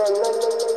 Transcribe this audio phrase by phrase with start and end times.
[0.00, 0.69] 那那那那。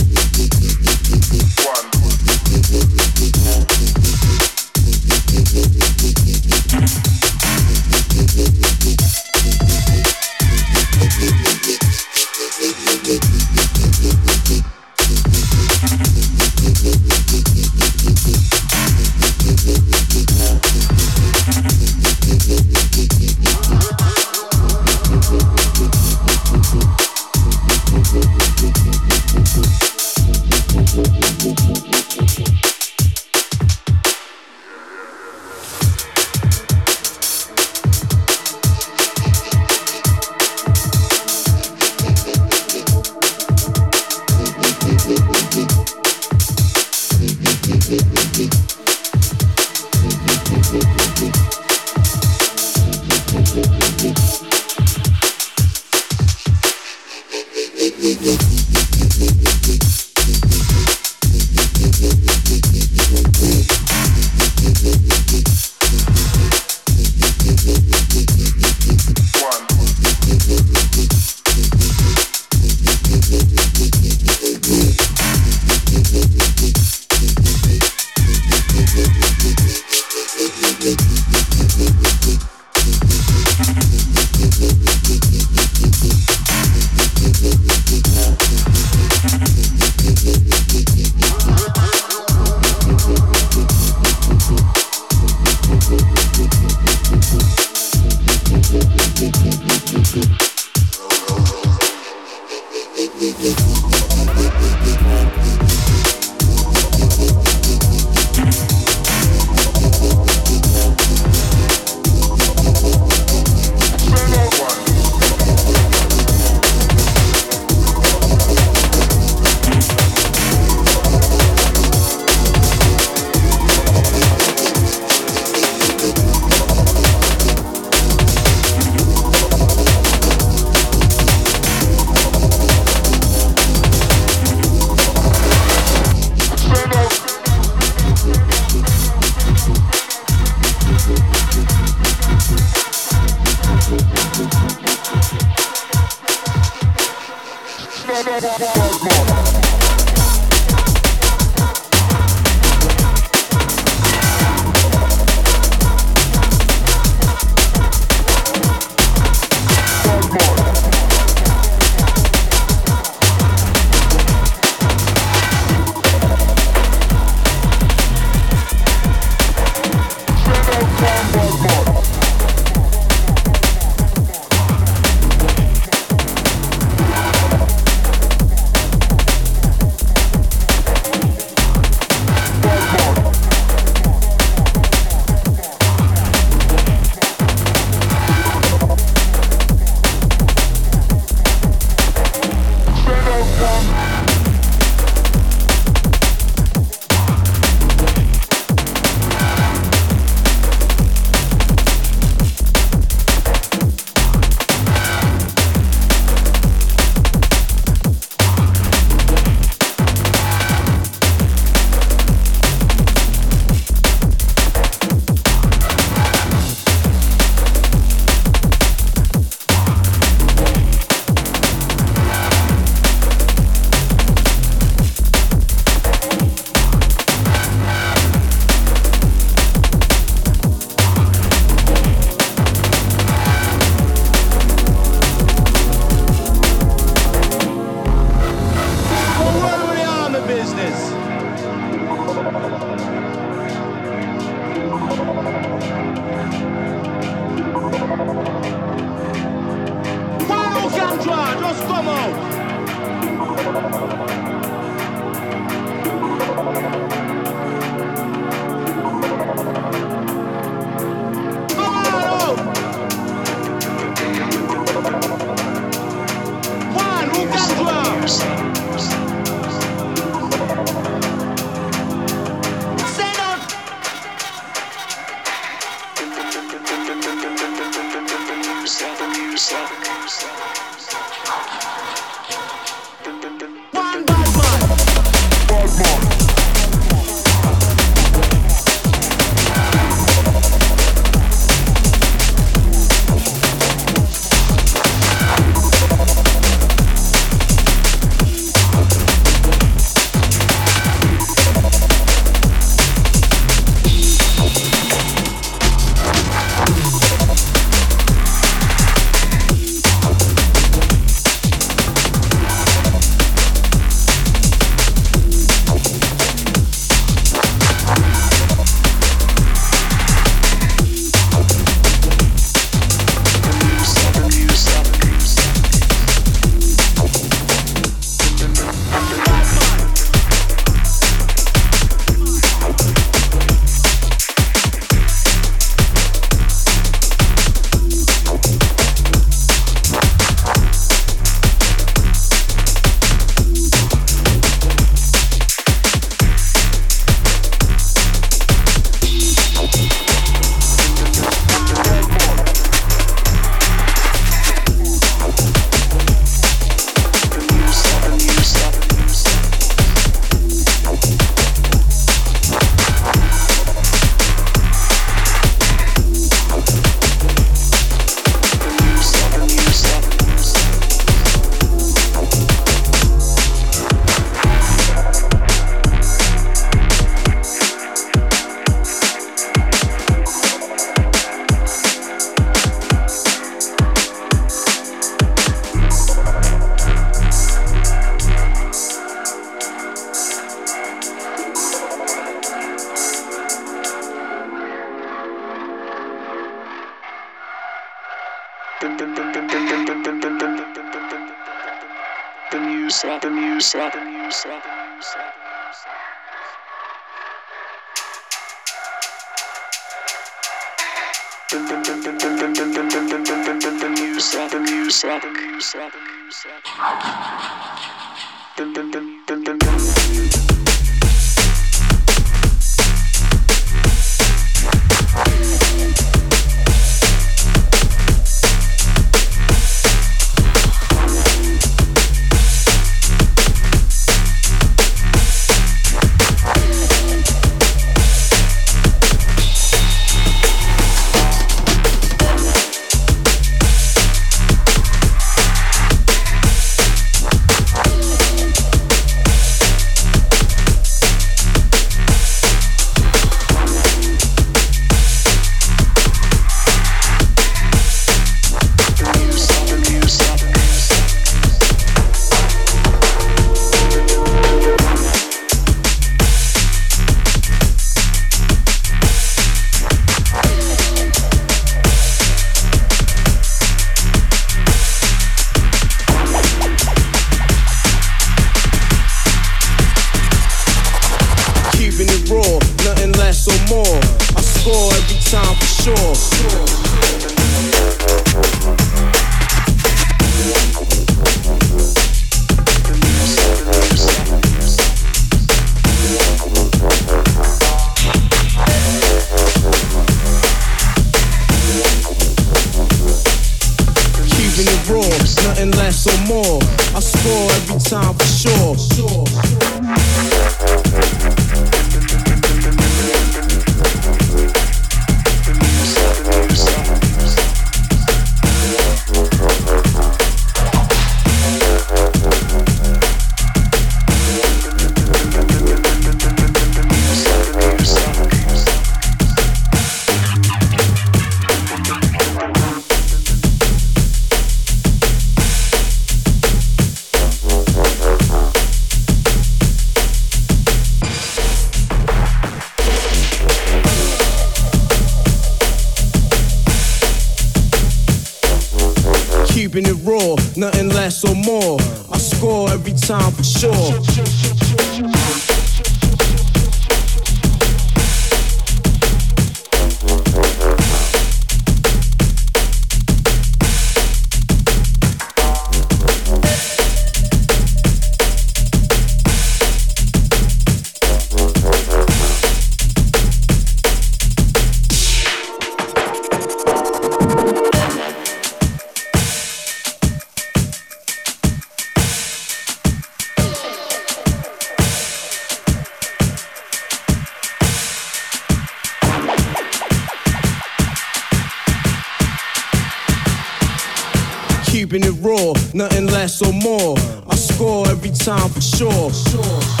[595.01, 597.17] keeping it raw, nothing less or more.
[597.49, 600.00] I score every time for sure.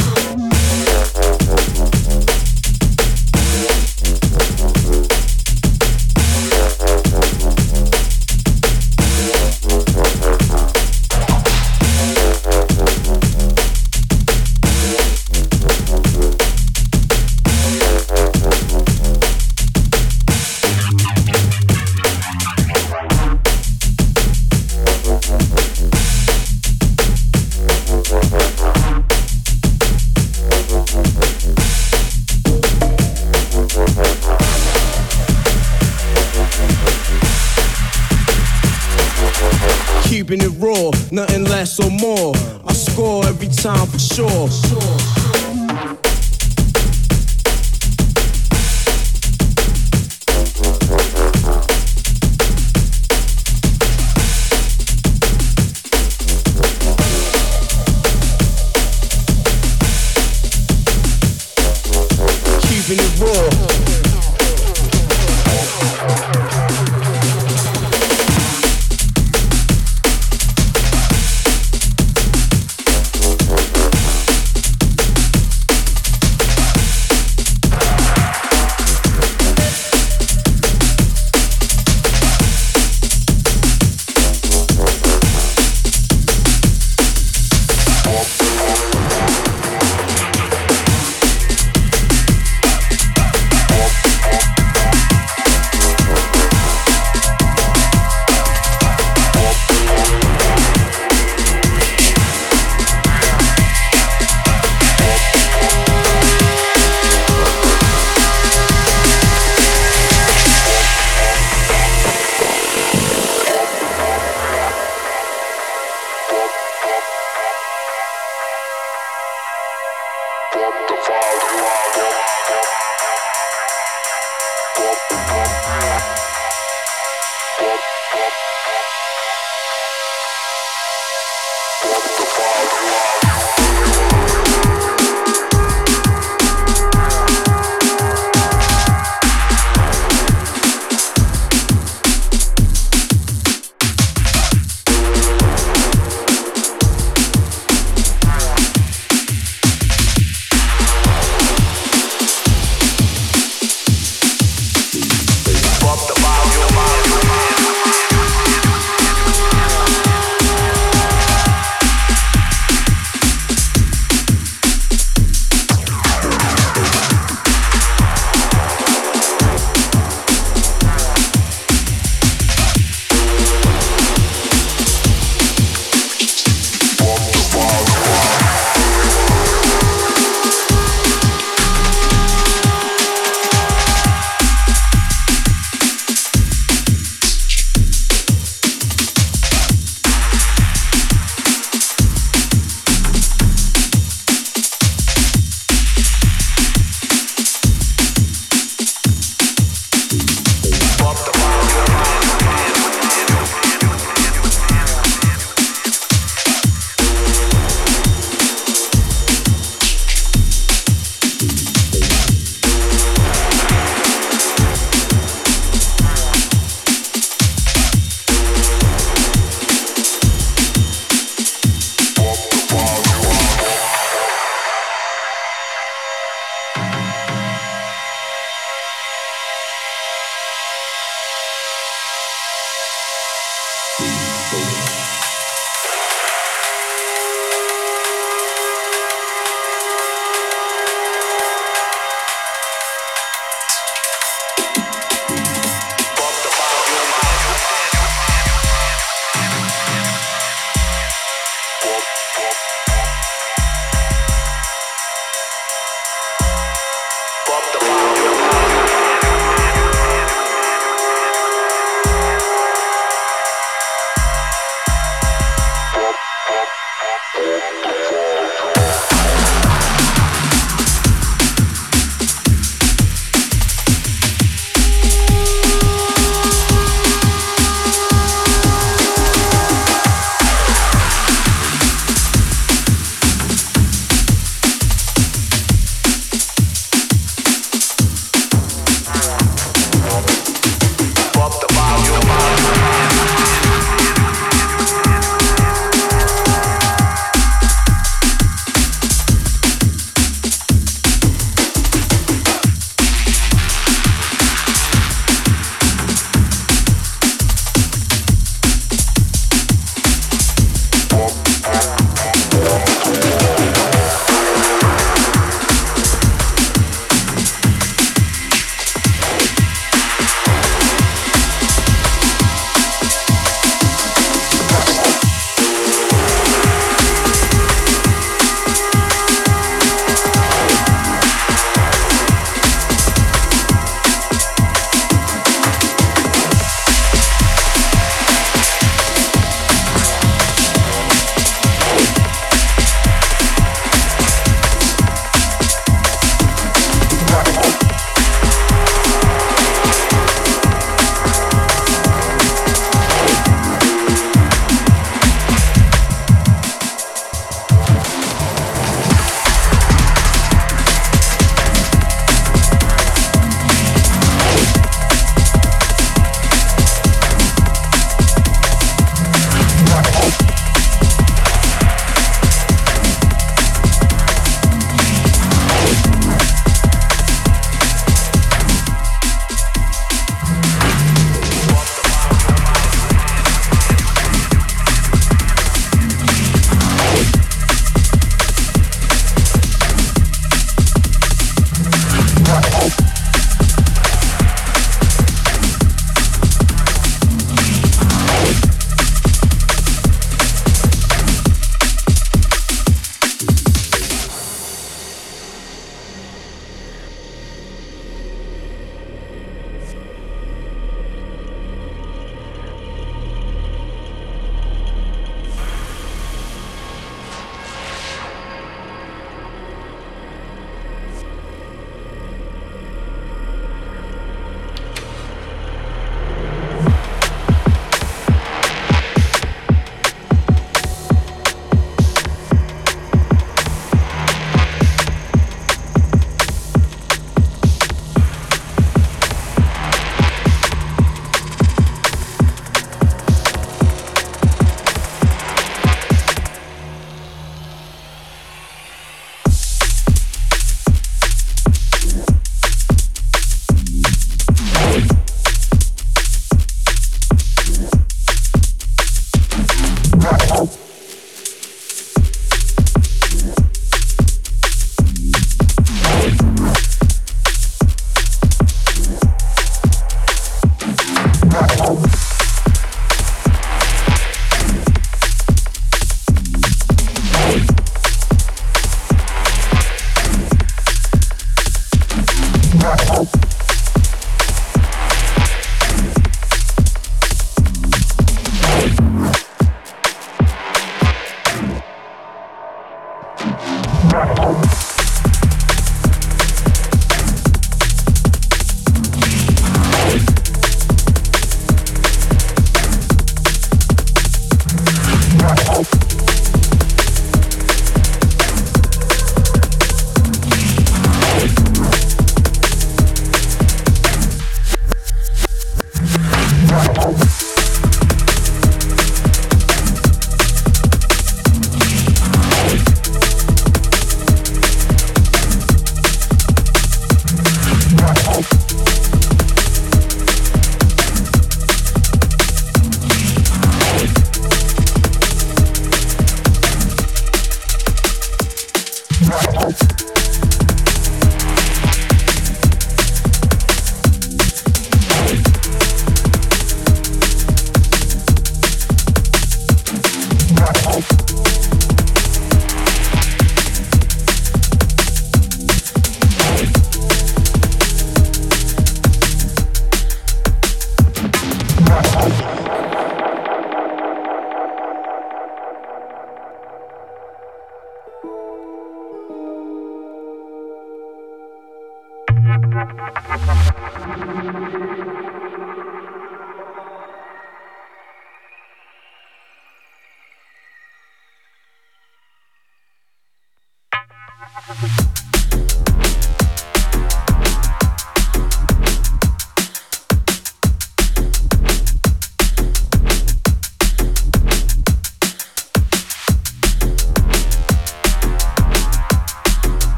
[257.79, 258.00] the